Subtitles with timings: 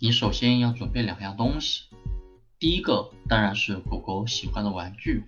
[0.00, 1.82] 你首先要准备两样东西，
[2.60, 5.24] 第一个当然是狗狗喜欢的玩具，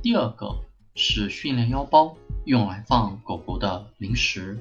[0.00, 0.60] 第二个
[0.94, 4.60] 是训练腰包，用来放狗狗的零食。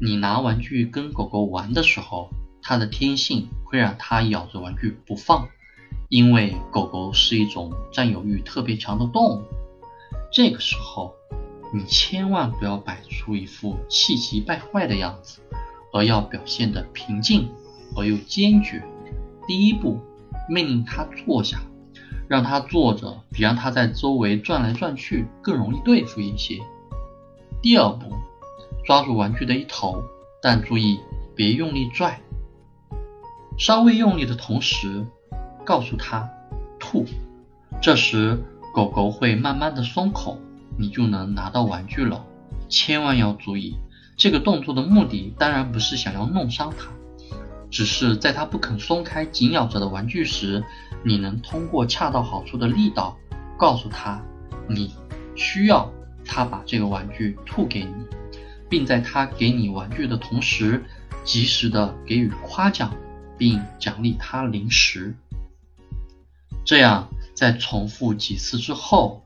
[0.00, 2.30] 你拿玩具跟狗狗玩的时候，
[2.62, 5.46] 它的天性会让它咬着玩具不放，
[6.08, 9.42] 因为狗狗是一种占有欲特别强的动物。
[10.32, 11.14] 这个时候，
[11.74, 15.42] 你千万不要摆出一副气急败坏的样子，
[15.92, 17.50] 而要表现得平静
[17.96, 18.82] 而又坚决。
[19.46, 19.98] 第一步，
[20.48, 21.60] 命令它坐下，
[22.28, 26.58] 让它坐着比让它在周围转来转去更容易对付一些。
[27.62, 28.12] 第二步。
[28.86, 30.02] 抓住玩具的一头，
[30.42, 31.00] 但注意
[31.34, 32.20] 别用力拽。
[33.56, 35.06] 稍微用力的同时，
[35.64, 36.28] 告诉他
[36.78, 37.06] 吐。
[37.80, 38.38] 这时
[38.74, 40.38] 狗狗会慢慢的松口，
[40.78, 42.26] 你就能拿到玩具了。
[42.68, 43.78] 千万要注意，
[44.18, 46.90] 这个动作的目的当然不是想要弄伤它，
[47.74, 50.62] 只是在它不肯松开紧咬着的玩具时，
[51.02, 53.18] 你能通过恰到好处的力道，
[53.58, 54.22] 告诉他
[54.68, 54.94] 你
[55.34, 55.90] 需要
[56.24, 57.92] 它把这个玩具吐给你。
[58.68, 60.84] 并在他给你玩具的同时，
[61.24, 62.94] 及时的给予夸奖，
[63.36, 65.14] 并奖励他零食。
[66.64, 69.24] 这样在重复几次之后，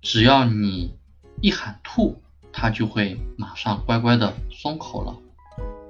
[0.00, 0.94] 只要你
[1.40, 5.16] 一喊吐，它就会马上乖乖的松口了。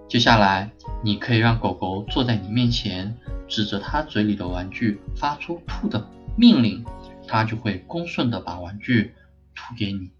[0.08, 0.70] 接下来，
[1.02, 3.16] 你可以让狗狗坐在你面前，
[3.48, 6.06] 指着它嘴里的玩具发出吐的
[6.36, 6.84] 命令，
[7.26, 9.14] 它就会恭顺的把玩具
[9.54, 10.10] 吐给你。